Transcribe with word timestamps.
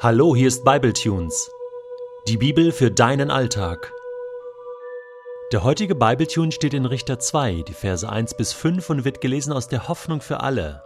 Hallo, 0.00 0.36
hier 0.36 0.46
ist 0.46 0.64
Bibletunes. 0.64 1.50
Die 2.28 2.36
Bibel 2.36 2.70
für 2.70 2.88
deinen 2.88 3.32
Alltag. 3.32 3.92
Der 5.50 5.64
heutige 5.64 5.96
Bibletune 5.96 6.52
steht 6.52 6.72
in 6.72 6.86
Richter 6.86 7.18
2, 7.18 7.64
die 7.66 7.72
Verse 7.72 8.08
1 8.08 8.34
bis 8.34 8.52
5 8.52 8.90
und 8.90 9.04
wird 9.04 9.20
gelesen 9.20 9.52
aus 9.52 9.66
der 9.66 9.88
Hoffnung 9.88 10.20
für 10.20 10.38
alle. 10.38 10.84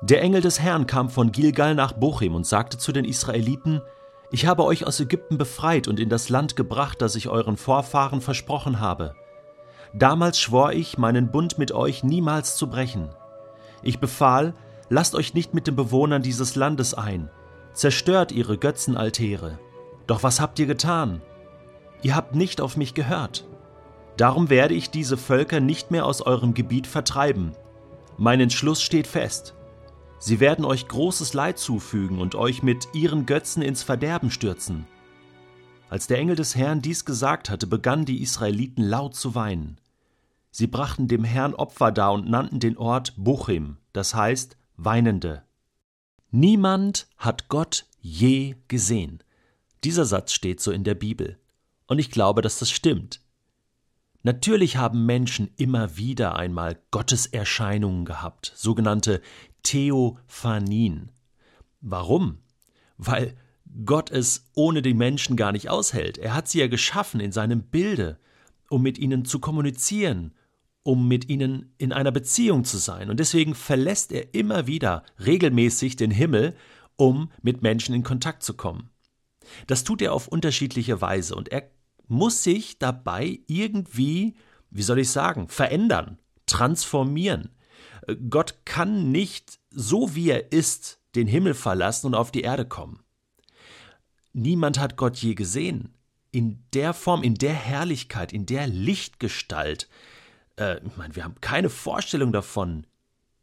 Der 0.00 0.22
Engel 0.22 0.42
des 0.42 0.60
Herrn 0.60 0.86
kam 0.86 1.10
von 1.10 1.32
Gilgal 1.32 1.74
nach 1.74 1.90
Bochim 1.90 2.36
und 2.36 2.46
sagte 2.46 2.78
zu 2.78 2.92
den 2.92 3.04
Israeliten: 3.04 3.82
Ich 4.30 4.46
habe 4.46 4.62
euch 4.62 4.86
aus 4.86 5.00
Ägypten 5.00 5.36
befreit 5.36 5.88
und 5.88 5.98
in 5.98 6.08
das 6.08 6.28
Land 6.28 6.54
gebracht, 6.54 7.02
das 7.02 7.16
ich 7.16 7.28
euren 7.28 7.56
Vorfahren 7.56 8.20
versprochen 8.20 8.78
habe. 8.78 9.14
Damals 9.92 10.38
schwor 10.38 10.70
ich, 10.70 10.98
meinen 10.98 11.32
Bund 11.32 11.58
mit 11.58 11.72
euch 11.72 12.04
niemals 12.04 12.54
zu 12.54 12.68
brechen. 12.68 13.10
Ich 13.82 13.98
befahl, 13.98 14.54
lasst 14.88 15.16
euch 15.16 15.34
nicht 15.34 15.52
mit 15.52 15.66
den 15.66 15.74
Bewohnern 15.74 16.22
dieses 16.22 16.54
Landes 16.54 16.94
ein 16.94 17.28
zerstört 17.72 18.32
ihre 18.32 18.58
Götzenaltäre. 18.58 19.58
Doch 20.06 20.22
was 20.22 20.40
habt 20.40 20.58
ihr 20.58 20.66
getan? 20.66 21.22
Ihr 22.02 22.16
habt 22.16 22.34
nicht 22.34 22.60
auf 22.60 22.76
mich 22.76 22.94
gehört. 22.94 23.46
Darum 24.16 24.50
werde 24.50 24.74
ich 24.74 24.90
diese 24.90 25.16
Völker 25.16 25.60
nicht 25.60 25.90
mehr 25.90 26.04
aus 26.04 26.22
eurem 26.22 26.54
Gebiet 26.54 26.86
vertreiben. 26.86 27.52
Mein 28.18 28.40
Entschluss 28.40 28.82
steht 28.82 29.06
fest. 29.06 29.54
Sie 30.18 30.40
werden 30.40 30.66
euch 30.66 30.88
großes 30.88 31.32
Leid 31.32 31.58
zufügen 31.58 32.18
und 32.20 32.34
euch 32.34 32.62
mit 32.62 32.88
ihren 32.92 33.24
Götzen 33.24 33.62
ins 33.62 33.82
Verderben 33.82 34.30
stürzen. 34.30 34.86
Als 35.88 36.06
der 36.06 36.18
Engel 36.18 36.36
des 36.36 36.54
Herrn 36.54 36.82
dies 36.82 37.04
gesagt 37.04 37.48
hatte, 37.48 37.66
begannen 37.66 38.04
die 38.04 38.22
Israeliten 38.22 38.82
laut 38.82 39.16
zu 39.16 39.34
weinen. 39.34 39.80
Sie 40.50 40.66
brachten 40.66 41.08
dem 41.08 41.24
Herrn 41.24 41.54
Opfer 41.54 41.90
dar 41.90 42.12
und 42.12 42.28
nannten 42.28 42.60
den 42.60 42.76
Ort 42.76 43.14
Buchim, 43.16 43.78
das 43.92 44.14
heißt 44.14 44.56
Weinende. 44.76 45.44
Niemand 46.30 47.08
hat 47.16 47.48
Gott 47.48 47.86
je 48.00 48.56
gesehen. 48.68 49.22
Dieser 49.84 50.04
Satz 50.04 50.32
steht 50.32 50.60
so 50.60 50.70
in 50.70 50.84
der 50.84 50.94
Bibel. 50.94 51.38
Und 51.86 51.98
ich 51.98 52.10
glaube, 52.10 52.42
dass 52.42 52.58
das 52.58 52.70
stimmt. 52.70 53.20
Natürlich 54.22 54.76
haben 54.76 55.06
Menschen 55.06 55.50
immer 55.56 55.96
wieder 55.96 56.36
einmal 56.36 56.78
Gotteserscheinungen 56.90 58.04
gehabt, 58.04 58.52
sogenannte 58.54 59.22
Theophanien. 59.62 61.10
Warum? 61.80 62.38
Weil 62.98 63.34
Gott 63.84 64.10
es 64.10 64.50
ohne 64.54 64.82
die 64.82 64.94
Menschen 64.94 65.36
gar 65.36 65.52
nicht 65.52 65.70
aushält. 65.70 66.18
Er 66.18 66.34
hat 66.34 66.48
sie 66.48 66.60
ja 66.60 66.68
geschaffen 66.68 67.20
in 67.20 67.32
seinem 67.32 67.62
Bilde, 67.62 68.18
um 68.68 68.82
mit 68.82 68.98
ihnen 68.98 69.24
zu 69.24 69.38
kommunizieren, 69.38 70.34
um 70.82 71.08
mit 71.08 71.28
ihnen 71.28 71.74
in 71.78 71.92
einer 71.92 72.12
Beziehung 72.12 72.64
zu 72.64 72.78
sein. 72.78 73.10
Und 73.10 73.20
deswegen 73.20 73.54
verlässt 73.54 74.12
er 74.12 74.34
immer 74.34 74.66
wieder 74.66 75.04
regelmäßig 75.24 75.96
den 75.96 76.10
Himmel, 76.10 76.56
um 76.96 77.30
mit 77.42 77.62
Menschen 77.62 77.94
in 77.94 78.02
Kontakt 78.02 78.42
zu 78.42 78.54
kommen. 78.54 78.90
Das 79.66 79.84
tut 79.84 80.02
er 80.02 80.12
auf 80.12 80.28
unterschiedliche 80.28 81.00
Weise 81.00 81.34
und 81.34 81.48
er 81.48 81.70
muss 82.06 82.42
sich 82.42 82.78
dabei 82.78 83.40
irgendwie, 83.46 84.34
wie 84.70 84.82
soll 84.82 84.98
ich 84.98 85.10
sagen, 85.10 85.48
verändern, 85.48 86.18
transformieren. 86.46 87.50
Gott 88.28 88.64
kann 88.64 89.12
nicht 89.12 89.60
so 89.70 90.14
wie 90.14 90.30
er 90.30 90.52
ist 90.52 91.00
den 91.14 91.26
Himmel 91.26 91.54
verlassen 91.54 92.08
und 92.08 92.14
auf 92.14 92.30
die 92.30 92.42
Erde 92.42 92.64
kommen. 92.64 93.00
Niemand 94.32 94.78
hat 94.78 94.96
Gott 94.96 95.16
je 95.16 95.34
gesehen. 95.34 95.94
In 96.32 96.64
der 96.74 96.94
Form, 96.94 97.22
in 97.22 97.34
der 97.34 97.52
Herrlichkeit, 97.52 98.32
in 98.32 98.46
der 98.46 98.68
Lichtgestalt, 98.68 99.88
äh, 100.60 100.86
ich 100.86 100.96
meine, 100.96 101.16
wir 101.16 101.24
haben 101.24 101.40
keine 101.40 101.70
Vorstellung 101.70 102.32
davon, 102.32 102.86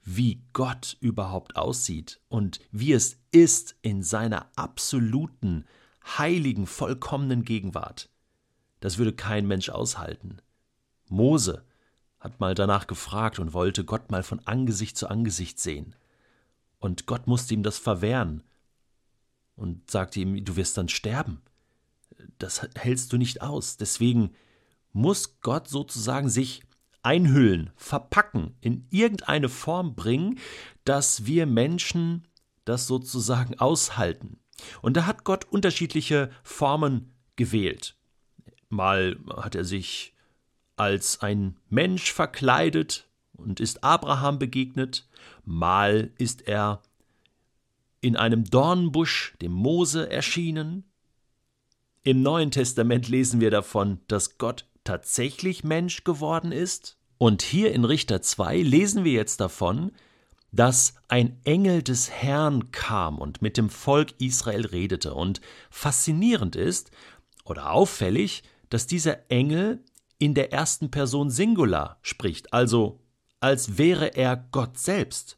wie 0.04 0.42
Gott 0.54 0.96
überhaupt 1.02 1.58
aussieht 1.58 2.22
und 2.30 2.62
wie 2.72 2.94
es 2.94 3.20
ist 3.32 3.76
in 3.82 4.04
seiner 4.04 4.50
absoluten, 4.56 5.66
heiligen, 6.18 6.66
vollkommenen 6.66 7.44
Gegenwart. 7.44 8.10
Das 8.80 8.98
würde 8.98 9.12
kein 9.12 9.48
Mensch 9.48 9.70
aushalten. 9.70 10.38
Mose 11.10 11.66
hat 12.20 12.40
mal 12.40 12.56
danach 12.56 12.88
gefragt 12.88 13.40
und 13.40 13.54
wollte 13.54 13.84
Gott 13.84 14.10
mal 14.12 14.24
von 14.24 14.40
Angesicht 14.46 14.98
zu 14.98 15.10
Angesicht 15.10 15.60
sehen. 15.60 15.96
Und 16.80 17.06
Gott 17.06 17.28
musste 17.28 17.54
ihm 17.54 17.64
das 17.64 17.78
verwehren 17.78 18.44
und 19.56 19.90
sagte 19.92 20.20
ihm, 20.20 20.46
du 20.46 20.56
wirst 20.56 20.78
dann 20.78 20.90
sterben. 20.90 21.42
Das 22.38 22.68
hältst 22.76 23.12
du 23.12 23.18
nicht 23.18 23.42
aus. 23.42 23.78
Deswegen 23.78 24.34
muss 24.94 25.42
Gott 25.42 25.68
sozusagen 25.68 26.30
sich 26.30 26.67
einhüllen, 27.04 27.72
verpacken, 27.76 28.56
in 28.62 28.88
irgendeine 28.90 29.50
Form 29.50 29.96
bringen, 29.96 30.40
dass 30.84 31.26
wir 31.26 31.46
Menschen 31.46 32.28
das 32.66 32.88
sozusagen 32.88 33.60
aushalten. 33.60 34.40
Und 34.82 34.98
da 34.98 35.06
hat 35.06 35.24
Gott 35.24 35.46
unterschiedliche 35.46 36.32
Formen 36.44 37.14
gewählt. 37.36 37.96
Mal 38.70 39.18
hat 39.36 39.56
er 39.56 39.64
sich 39.64 40.14
als 40.76 41.22
ein 41.22 41.58
Mensch 41.70 42.12
verkleidet 42.12 43.08
und 43.34 43.60
ist 43.60 43.84
Abraham 43.84 44.40
begegnet, 44.40 45.08
mal 45.46 46.12
ist 46.18 46.48
er 46.48 46.82
in 48.02 48.16
einem 48.16 48.44
Dornbusch 48.44 49.36
dem 49.42 49.52
Mose 49.52 50.10
erschienen. 50.10 50.84
Im 52.04 52.22
Neuen 52.22 52.52
Testament 52.52 53.08
lesen 53.08 53.40
wir 53.40 53.52
davon, 53.52 54.00
dass 54.08 54.38
Gott 54.38 54.66
tatsächlich 54.88 55.64
Mensch 55.64 56.04
geworden 56.04 56.52
ist. 56.52 56.98
Und 57.18 57.42
hier 57.42 57.74
in 57.74 57.84
Richter 57.84 58.22
2 58.22 58.62
lesen 58.62 59.04
wir 59.04 59.12
jetzt 59.12 59.42
davon, 59.42 59.92
dass 60.52 60.96
ein 61.10 61.40
Engel 61.44 61.84
des 61.84 62.10
Herrn 62.10 62.72
kam 62.72 63.20
und 63.20 63.42
mit 63.42 63.58
dem 63.58 63.70
Volk 63.70 64.14
Israel 64.20 64.66
redete. 64.66 65.14
Und 65.14 65.42
faszinierend 65.70 66.56
ist 66.56 66.92
oder 67.44 67.72
auffällig, 67.72 68.44
dass 68.70 68.88
dieser 68.88 69.30
Engel 69.30 69.84
in 70.20 70.34
der 70.34 70.54
ersten 70.54 70.90
Person 70.90 71.30
Singular 71.30 72.00
spricht, 72.02 72.54
also 72.54 73.02
als 73.40 73.78
wäre 73.78 74.16
er 74.16 74.38
Gott 74.38 74.78
selbst. 74.78 75.38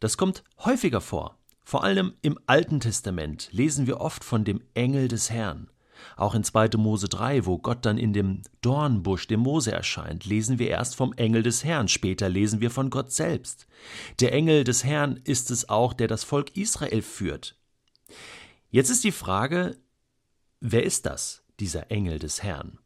Das 0.00 0.16
kommt 0.16 0.42
häufiger 0.58 1.00
vor. 1.00 1.38
Vor 1.62 1.84
allem 1.84 2.14
im 2.22 2.38
Alten 2.46 2.80
Testament 2.80 3.50
lesen 3.52 3.86
wir 3.86 4.00
oft 4.00 4.24
von 4.24 4.44
dem 4.44 4.62
Engel 4.74 5.06
des 5.06 5.30
Herrn. 5.30 5.70
Auch 6.16 6.34
in 6.34 6.44
2. 6.44 6.70
Mose 6.76 7.08
3, 7.08 7.46
wo 7.46 7.58
Gott 7.58 7.86
dann 7.86 7.98
in 7.98 8.12
dem 8.12 8.42
Dornbusch 8.60 9.26
dem 9.26 9.40
Mose 9.40 9.72
erscheint, 9.72 10.24
lesen 10.24 10.58
wir 10.58 10.68
erst 10.68 10.96
vom 10.96 11.12
Engel 11.14 11.42
des 11.42 11.64
Herrn, 11.64 11.88
später 11.88 12.28
lesen 12.28 12.60
wir 12.60 12.70
von 12.70 12.90
Gott 12.90 13.12
selbst. 13.12 13.66
Der 14.20 14.32
Engel 14.32 14.64
des 14.64 14.84
Herrn 14.84 15.20
ist 15.24 15.50
es 15.50 15.68
auch, 15.68 15.92
der 15.92 16.08
das 16.08 16.24
Volk 16.24 16.56
Israel 16.56 17.02
führt. 17.02 17.56
Jetzt 18.70 18.90
ist 18.90 19.04
die 19.04 19.12
Frage, 19.12 19.76
wer 20.60 20.84
ist 20.84 21.06
das, 21.06 21.42
dieser 21.58 21.90
Engel 21.90 22.18
des 22.18 22.42
Herrn? 22.42 22.78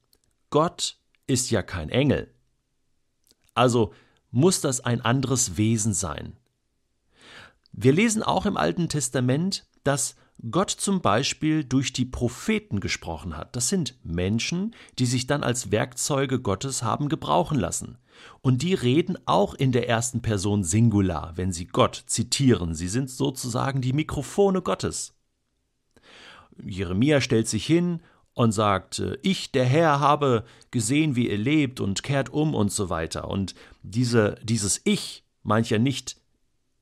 Gott 0.50 0.98
ist 1.26 1.50
ja 1.50 1.62
kein 1.62 1.90
Engel. 1.90 2.32
Also 3.54 3.92
muss 4.30 4.60
das 4.60 4.80
ein 4.80 5.00
anderes 5.00 5.56
Wesen 5.56 5.94
sein. 5.94 6.36
Wir 7.72 7.92
lesen 7.92 8.22
auch 8.22 8.46
im 8.46 8.56
Alten 8.56 8.88
Testament, 8.88 9.66
dass 9.82 10.16
Gott 10.50 10.70
zum 10.70 11.00
Beispiel 11.00 11.64
durch 11.64 11.92
die 11.92 12.04
Propheten 12.04 12.80
gesprochen 12.80 13.36
hat. 13.36 13.56
Das 13.56 13.68
sind 13.68 13.96
Menschen, 14.02 14.74
die 14.98 15.06
sich 15.06 15.26
dann 15.26 15.42
als 15.42 15.70
Werkzeuge 15.70 16.40
Gottes 16.40 16.82
haben 16.82 17.08
gebrauchen 17.08 17.58
lassen. 17.58 17.98
Und 18.42 18.62
die 18.62 18.74
reden 18.74 19.16
auch 19.26 19.54
in 19.54 19.72
der 19.72 19.88
ersten 19.88 20.22
Person 20.22 20.64
Singular, 20.64 21.32
wenn 21.36 21.52
sie 21.52 21.66
Gott 21.66 22.04
zitieren. 22.06 22.74
Sie 22.74 22.88
sind 22.88 23.10
sozusagen 23.10 23.80
die 23.80 23.92
Mikrofone 23.92 24.62
Gottes. 24.62 25.14
Jeremia 26.62 27.20
stellt 27.20 27.48
sich 27.48 27.66
hin 27.66 28.00
und 28.34 28.52
sagt, 28.52 29.02
ich, 29.22 29.52
der 29.52 29.64
Herr, 29.64 30.00
habe 30.00 30.44
gesehen, 30.70 31.16
wie 31.16 31.30
ihr 31.30 31.38
lebt 31.38 31.80
und 31.80 32.02
kehrt 32.02 32.30
um 32.30 32.54
und 32.54 32.72
so 32.72 32.90
weiter. 32.90 33.28
Und 33.28 33.54
diese, 33.82 34.36
dieses 34.42 34.80
Ich 34.84 35.24
meint 35.42 35.70
ja 35.70 35.78
nicht 35.78 36.16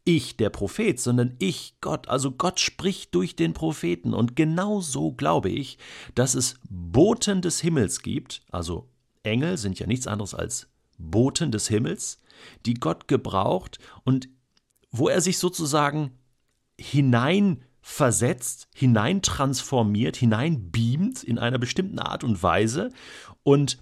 ich 0.04 0.36
der 0.36 0.50
Prophet, 0.50 0.98
sondern 0.98 1.36
ich 1.38 1.76
Gott. 1.80 2.09
Also 2.09 2.32
Gott 2.32 2.60
spricht 2.60 3.15
durch 3.15 3.36
den 3.36 3.54
Propheten. 3.54 4.15
Und 4.15 4.36
genau 4.36 4.80
so 4.80 5.12
glaube 5.12 5.50
ich, 5.50 5.78
dass 6.15 6.34
es 6.34 6.56
Boten 6.68 7.42
des 7.42 7.60
Himmels 7.60 8.03
gibt, 8.03 8.42
also 8.50 8.88
Engel 9.22 9.56
sind 9.56 9.78
ja 9.78 9.86
nichts 9.86 10.06
anderes 10.06 10.34
als 10.34 10.68
Boten 10.98 11.53
des 11.53 11.68
Himmels, 11.68 12.18
die 12.66 12.74
Gott 12.74 13.09
gebraucht 13.09 13.78
und 14.04 14.28
wo 14.91 15.09
er 15.09 15.21
sich 15.21 15.38
sozusagen 15.38 16.18
hineinversetzt, 16.78 18.68
hineintransformiert, 18.74 20.16
hineinbeamt 20.16 21.22
in 21.22 21.38
einer 21.38 21.59
bestimmten 21.59 21.98
Art 21.98 22.24
und 22.24 22.42
Weise 22.42 22.91
und 23.42 23.78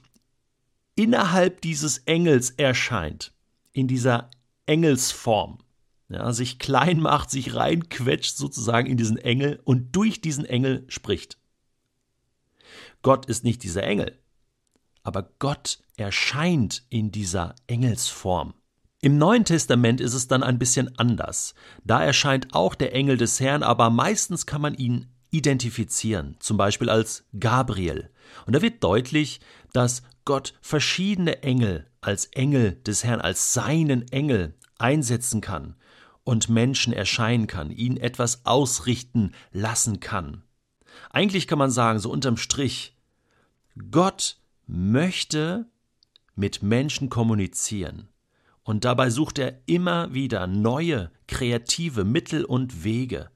innerhalb 0.95 1.63
dieses 1.63 1.99
Engels 1.99 2.51
erscheint, 2.51 3.33
in 3.73 3.89
dieser 3.89 4.31
Engelsform 4.67 5.59
ja, 6.11 6.33
sich 6.33 6.59
klein 6.59 7.01
macht, 7.01 7.31
sich 7.31 7.55
reinquetscht 7.55 8.37
sozusagen 8.37 8.89
in 8.89 8.97
diesen 8.97 9.17
Engel 9.17 9.61
und 9.65 9.95
durch 9.95 10.21
diesen 10.21 10.45
Engel 10.45 10.85
spricht. 10.89 11.39
Gott 13.03 13.27
ist 13.27 13.45
nicht 13.45 13.63
dieser 13.63 13.85
Engel, 13.85 14.19
aber 15.03 15.31
Gott 15.39 15.79
erscheint 15.97 16.85
in 16.91 17.13
dieser 17.13 17.55
Engelsform. 17.69 18.55
Im 19.01 19.17
Neuen 19.19 19.45
Testament 19.45 20.01
ist 20.01 20.13
es 20.13 20.29
dann 20.29 20.43
ein 20.43 20.59
bisschen 20.59 20.99
anders. 20.99 21.55
Da 21.85 22.03
erscheint 22.03 22.55
auch 22.55 22.75
der 22.75 22.93
Engel 22.93 23.17
des 23.17 23.41
Herrn, 23.41 23.63
aber 23.63 23.89
meistens 23.89 24.45
kann 24.45 24.61
man 24.61 24.75
ihn 24.75 25.07
identifizieren, 25.31 26.37
zum 26.41 26.57
Beispiel 26.57 26.91
als 26.91 27.25
Gabriel. 27.39 28.11
Und 28.47 28.55
da 28.55 28.63
wird 28.63 28.83
deutlich, 28.83 29.41
dass 29.73 30.03
Gott 30.25 30.55
verschiedene 30.61 31.43
Engel 31.45 31.87
als 32.01 32.27
Engel 32.27 32.81
des 32.85 33.05
Herrn, 33.05 33.21
als 33.21 33.55
seinen 33.55 34.11
Engel 34.11 34.55
einsetzen 34.77 35.41
kann 35.41 35.77
und 36.25 36.49
Menschen 36.49 36.93
erscheinen 36.93 37.47
kann, 37.47 37.71
ihnen 37.71 37.97
etwas 37.97 38.45
ausrichten 38.47 39.33
lassen 39.53 40.01
kann. 40.01 40.43
Eigentlich 41.11 41.47
kann 41.47 41.59
man 41.59 41.71
sagen, 41.71 41.99
so 41.99 42.11
unterm 42.11 42.37
Strich, 42.37 42.97
Gott 43.91 44.39
möchte 44.67 45.67
mit 46.35 46.63
Menschen 46.63 47.09
kommunizieren. 47.09 48.09
Und 48.63 48.85
dabei 48.85 49.11
sucht 49.11 49.39
er 49.39 49.61
immer 49.67 50.13
wieder 50.15 50.47
neue, 50.47 51.11
kreative 51.27 52.05
Mittel 52.05 52.45
und 52.45 52.85
Wege, 52.85 53.31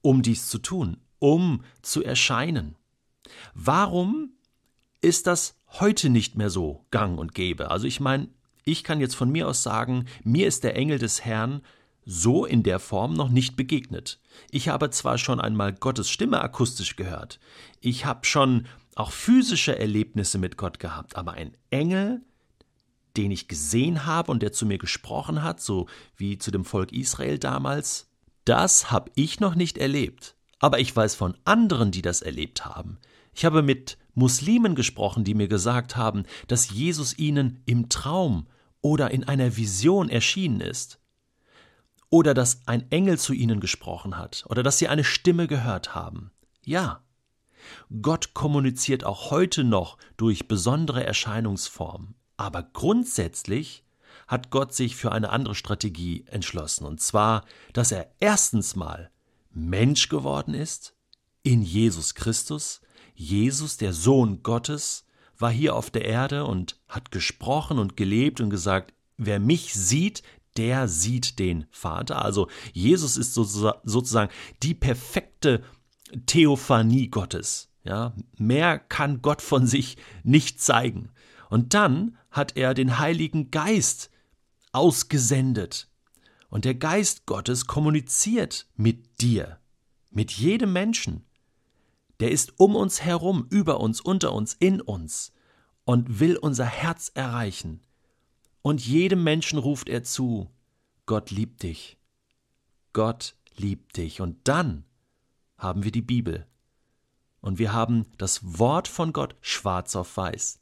um 0.00 0.22
dies 0.22 0.48
zu 0.48 0.58
tun, 0.58 0.96
um 1.18 1.62
zu 1.82 2.02
erscheinen. 2.02 2.76
Warum 3.54 4.32
ist 5.00 5.26
das 5.26 5.56
heute 5.68 6.10
nicht 6.10 6.36
mehr 6.36 6.50
so 6.50 6.84
gang 6.90 7.18
und 7.18 7.34
gäbe? 7.34 7.70
Also 7.70 7.86
ich 7.86 8.00
meine, 8.00 8.28
ich 8.64 8.84
kann 8.84 9.00
jetzt 9.00 9.14
von 9.14 9.30
mir 9.30 9.48
aus 9.48 9.62
sagen, 9.62 10.06
mir 10.24 10.46
ist 10.46 10.64
der 10.64 10.76
Engel 10.76 10.98
des 10.98 11.24
Herrn 11.24 11.62
so 12.04 12.44
in 12.44 12.62
der 12.62 12.78
Form 12.78 13.14
noch 13.14 13.28
nicht 13.28 13.56
begegnet. 13.56 14.20
Ich 14.50 14.68
habe 14.68 14.90
zwar 14.90 15.18
schon 15.18 15.40
einmal 15.40 15.72
Gottes 15.72 16.10
Stimme 16.10 16.40
akustisch 16.40 16.96
gehört, 16.96 17.38
ich 17.80 18.04
habe 18.04 18.24
schon 18.24 18.66
auch 18.94 19.10
physische 19.10 19.78
Erlebnisse 19.78 20.38
mit 20.38 20.56
Gott 20.56 20.78
gehabt, 20.78 21.16
aber 21.16 21.32
ein 21.32 21.56
Engel, 21.70 22.22
den 23.16 23.30
ich 23.30 23.48
gesehen 23.48 24.06
habe 24.06 24.30
und 24.30 24.42
der 24.42 24.52
zu 24.52 24.66
mir 24.66 24.78
gesprochen 24.78 25.42
hat, 25.42 25.60
so 25.60 25.86
wie 26.16 26.38
zu 26.38 26.50
dem 26.50 26.64
Volk 26.64 26.92
Israel 26.92 27.38
damals, 27.38 28.10
das 28.44 28.90
habe 28.90 29.10
ich 29.14 29.40
noch 29.40 29.54
nicht 29.54 29.78
erlebt. 29.78 30.34
Aber 30.58 30.78
ich 30.78 30.94
weiß 30.94 31.14
von 31.14 31.36
anderen, 31.44 31.90
die 31.90 32.02
das 32.02 32.22
erlebt 32.22 32.64
haben. 32.64 32.98
Ich 33.34 33.44
habe 33.44 33.62
mit 33.62 33.98
Muslimen 34.14 34.74
gesprochen, 34.74 35.24
die 35.24 35.34
mir 35.34 35.48
gesagt 35.48 35.96
haben, 35.96 36.24
dass 36.46 36.70
Jesus 36.70 37.18
ihnen 37.18 37.62
im 37.66 37.88
Traum 37.88 38.46
oder 38.80 39.10
in 39.10 39.24
einer 39.24 39.56
Vision 39.56 40.08
erschienen 40.08 40.60
ist. 40.60 40.98
Oder 42.12 42.34
dass 42.34 42.60
ein 42.66 42.90
Engel 42.90 43.18
zu 43.18 43.32
ihnen 43.32 43.58
gesprochen 43.58 44.18
hat. 44.18 44.44
Oder 44.50 44.62
dass 44.62 44.76
sie 44.76 44.86
eine 44.86 45.02
Stimme 45.02 45.46
gehört 45.46 45.94
haben. 45.94 46.30
Ja. 46.62 47.02
Gott 48.02 48.34
kommuniziert 48.34 49.02
auch 49.04 49.30
heute 49.30 49.64
noch 49.64 49.96
durch 50.18 50.46
besondere 50.46 51.06
Erscheinungsformen. 51.06 52.14
Aber 52.36 52.64
grundsätzlich 52.64 53.82
hat 54.28 54.50
Gott 54.50 54.74
sich 54.74 54.94
für 54.94 55.10
eine 55.10 55.30
andere 55.30 55.54
Strategie 55.54 56.26
entschlossen. 56.26 56.84
Und 56.84 57.00
zwar, 57.00 57.46
dass 57.72 57.92
er 57.92 58.12
erstens 58.20 58.76
mal 58.76 59.10
Mensch 59.50 60.10
geworden 60.10 60.52
ist 60.52 60.94
in 61.42 61.62
Jesus 61.62 62.14
Christus. 62.14 62.82
Jesus, 63.14 63.78
der 63.78 63.94
Sohn 63.94 64.42
Gottes, 64.42 65.06
war 65.38 65.50
hier 65.50 65.74
auf 65.74 65.88
der 65.90 66.04
Erde 66.04 66.44
und 66.44 66.78
hat 66.88 67.10
gesprochen 67.10 67.78
und 67.78 67.96
gelebt 67.96 68.42
und 68.42 68.50
gesagt, 68.50 68.92
wer 69.16 69.40
mich 69.40 69.72
sieht, 69.72 70.22
der 70.56 70.88
sieht 70.88 71.38
den 71.38 71.66
Vater. 71.70 72.24
Also 72.24 72.48
Jesus 72.72 73.16
ist 73.16 73.34
sozusagen 73.34 74.30
die 74.62 74.74
perfekte 74.74 75.62
Theophanie 76.26 77.08
Gottes. 77.08 77.70
Ja, 77.84 78.14
mehr 78.36 78.78
kann 78.78 79.22
Gott 79.22 79.42
von 79.42 79.66
sich 79.66 79.96
nicht 80.22 80.60
zeigen. 80.60 81.10
Und 81.50 81.74
dann 81.74 82.16
hat 82.30 82.56
er 82.56 82.74
den 82.74 82.98
Heiligen 82.98 83.50
Geist 83.50 84.10
ausgesendet. 84.72 85.88
Und 86.48 86.64
der 86.64 86.74
Geist 86.74 87.26
Gottes 87.26 87.66
kommuniziert 87.66 88.66
mit 88.76 89.20
dir, 89.20 89.58
mit 90.10 90.30
jedem 90.32 90.72
Menschen. 90.72 91.24
Der 92.20 92.30
ist 92.30 92.60
um 92.60 92.76
uns 92.76 93.02
herum, 93.02 93.46
über 93.50 93.80
uns, 93.80 94.00
unter 94.00 94.32
uns, 94.32 94.54
in 94.54 94.80
uns 94.80 95.32
und 95.84 96.20
will 96.20 96.36
unser 96.36 96.66
Herz 96.66 97.10
erreichen. 97.14 97.80
Und 98.62 98.84
jedem 98.86 99.24
Menschen 99.24 99.58
ruft 99.58 99.88
er 99.88 100.04
zu, 100.04 100.48
Gott 101.06 101.30
liebt 101.30 101.62
dich. 101.62 101.98
Gott 102.92 103.34
liebt 103.56 103.96
dich. 103.96 104.20
Und 104.20 104.36
dann 104.44 104.84
haben 105.58 105.84
wir 105.84 105.92
die 105.92 106.02
Bibel. 106.02 106.46
Und 107.40 107.58
wir 107.58 107.72
haben 107.72 108.06
das 108.18 108.58
Wort 108.58 108.86
von 108.86 109.12
Gott 109.12 109.34
schwarz 109.40 109.96
auf 109.96 110.16
weiß. 110.16 110.60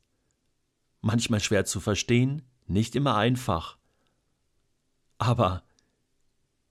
Manchmal 1.03 1.41
schwer 1.41 1.67
zu 1.67 1.81
verstehen, 1.81 2.43
nicht 2.67 2.97
immer 2.97 3.17
einfach. 3.17 3.77
Aber 5.19 5.63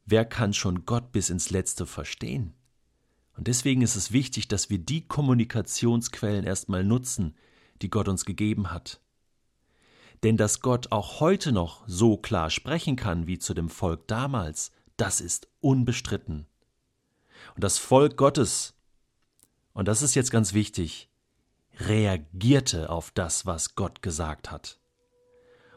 wer 0.05 0.25
kann 0.25 0.53
schon 0.53 0.85
Gott 0.85 1.11
bis 1.11 1.29
ins 1.29 1.51
Letzte 1.51 1.85
verstehen? 1.85 2.53
Und 3.37 3.47
deswegen 3.47 3.81
ist 3.81 3.95
es 3.95 4.11
wichtig, 4.11 4.47
dass 4.47 4.69
wir 4.69 4.79
die 4.79 5.07
Kommunikationsquellen 5.07 6.43
erstmal 6.43 6.83
nutzen, 6.83 7.35
die 7.81 7.89
Gott 7.89 8.07
uns 8.07 8.25
gegeben 8.25 8.71
hat. 8.71 8.99
Denn 10.23 10.35
dass 10.35 10.61
Gott 10.61 10.91
auch 10.91 11.19
heute 11.19 11.51
noch 11.51 11.83
so 11.87 12.17
klar 12.17 12.49
sprechen 12.49 12.95
kann 12.95 13.27
wie 13.27 13.39
zu 13.39 13.53
dem 13.53 13.69
Volk 13.69 14.07
damals, 14.07 14.71
das 14.97 15.21
ist 15.21 15.47
unbestritten. 15.61 16.45
Und 17.55 17.63
das 17.63 17.77
Volk 17.77 18.17
Gottes, 18.17 18.73
und 19.73 19.87
das 19.87 20.01
ist 20.01 20.15
jetzt 20.15 20.31
ganz 20.31 20.53
wichtig, 20.53 21.09
reagierte 21.79 22.89
auf 22.89 23.11
das, 23.11 23.45
was 23.45 23.75
Gott 23.75 24.01
gesagt 24.01 24.51
hat. 24.51 24.77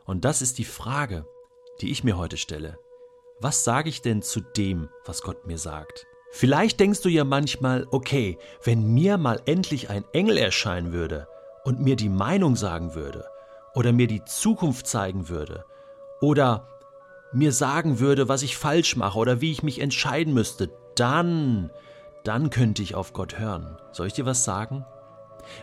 Und 0.05 0.25
das 0.25 0.43
ist 0.43 0.59
die 0.59 0.65
Frage, 0.65 1.25
die 1.81 1.93
ich 1.93 2.03
mir 2.03 2.17
heute 2.17 2.37
stelle. 2.37 2.79
Was 3.41 3.62
sage 3.62 3.88
ich 3.88 4.03
denn 4.03 4.23
zu 4.23 4.41
dem, 4.41 4.88
was 5.05 5.23
Gott 5.23 5.47
mir 5.47 5.59
sagt? 5.59 6.06
Vielleicht 6.33 6.81
denkst 6.81 7.03
du 7.03 7.09
ja 7.09 7.25
manchmal, 7.25 7.87
okay, 7.91 8.38
wenn 8.65 8.93
mir 8.93 9.19
mal 9.19 9.41
endlich 9.47 9.91
ein 9.91 10.05
Engel 10.12 10.38
erscheinen 10.38 10.93
würde 10.93 11.29
und 11.65 11.81
mir 11.81 11.95
die 11.95 12.09
Meinung 12.09 12.56
sagen 12.56 12.95
würde 12.95 13.31
oder 13.75 13.93
mir 13.93 14.07
die 14.07 14.25
Zukunft 14.25 14.87
zeigen 14.87 15.29
würde 15.29 15.65
oder 16.21 16.67
mir 17.33 17.53
sagen 17.53 17.99
würde, 17.99 18.29
was 18.29 18.43
ich 18.43 18.57
falsch 18.57 18.97
mache 18.97 19.19
oder 19.19 19.41
wie 19.41 19.53
ich 19.53 19.63
mich 19.63 19.81
entscheiden 19.81 20.35
müsste, 20.35 20.71
dann, 20.95 21.71
dann 22.25 22.51
könnte 22.51 22.83
ich 22.83 22.95
auf 22.95 23.13
Gott 23.13 23.39
hören. 23.39 23.79
Soll 23.93 24.07
ich 24.07 24.13
dir 24.13 24.27
was 24.27 24.45
sagen? 24.45 24.85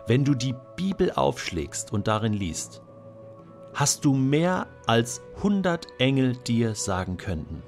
Wenn 0.07 0.25
du 0.25 0.33
die 0.33 0.55
Bibel 0.75 1.11
aufschlägst 1.11 1.93
und 1.93 2.07
darin 2.07 2.33
liest, 2.33 2.81
hast 3.73 4.03
du 4.03 4.13
mehr 4.13 4.67
als 4.87 5.21
100 5.37 5.87
Engel 5.99 6.35
dir 6.35 6.75
sagen 6.75 7.17
könnten. 7.17 7.63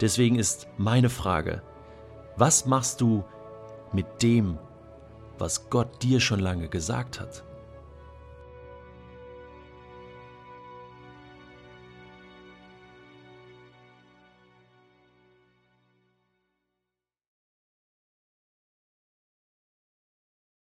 Deswegen 0.00 0.38
ist 0.38 0.68
meine 0.76 1.10
Frage, 1.10 1.62
was 2.36 2.66
machst 2.66 3.00
du 3.00 3.24
mit 3.92 4.22
dem, 4.22 4.58
was 5.38 5.70
Gott 5.70 6.02
dir 6.02 6.20
schon 6.20 6.40
lange 6.40 6.68
gesagt 6.68 7.20
hat? 7.20 7.44